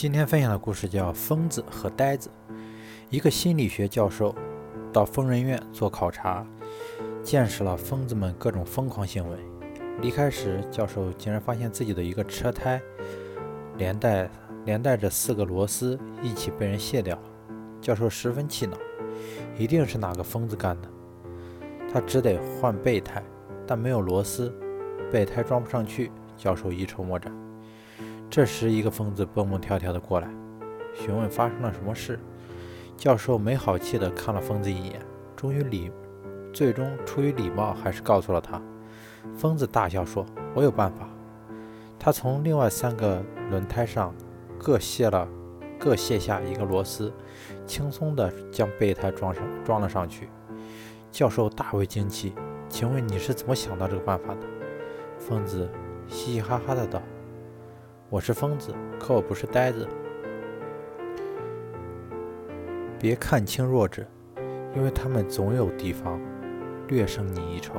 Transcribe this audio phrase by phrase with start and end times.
[0.00, 2.30] 今天分享的故事叫《疯子和呆子》。
[3.10, 4.34] 一个心理学教授
[4.90, 6.42] 到疯人院做考察，
[7.22, 9.36] 见识了疯子们各种疯狂行为。
[10.00, 12.80] 离开时，教授竟然发现自己的一个车胎
[13.76, 14.26] 连带
[14.64, 17.22] 连带着四个螺丝一起被人卸掉了。
[17.82, 18.78] 教授十分气恼，
[19.58, 20.88] 一定是哪个疯子干的。
[21.92, 23.22] 他只得换备胎，
[23.66, 24.50] 但没有螺丝，
[25.12, 26.10] 备胎装不上去。
[26.38, 27.30] 教授一筹莫展。
[28.30, 30.28] 这时，一个疯子蹦蹦跳跳的过来，
[30.94, 32.16] 询问发生了什么事。
[32.96, 35.00] 教授没好气的看了疯子一眼，
[35.34, 35.90] 终于礼，
[36.52, 38.62] 最终出于礼貌，还是告诉了他。
[39.34, 40.24] 疯子大笑说
[40.54, 41.08] ：“我有办法。”
[41.98, 44.14] 他从另外三个轮胎上
[44.56, 45.26] 各卸了，
[45.76, 47.12] 各卸下一个螺丝，
[47.66, 50.28] 轻松的将备胎装上，装了上去。
[51.10, 52.32] 教授大为惊奇
[52.70, 54.46] ：“请问你是怎么想到这个办法的？”
[55.18, 55.68] 疯子
[56.06, 57.02] 嘻嘻哈哈的道。
[58.12, 59.86] 我是疯子，可我不是呆子。
[62.98, 64.04] 别看轻弱者，
[64.74, 66.20] 因为他们总有地方
[66.88, 67.74] 略胜你一筹。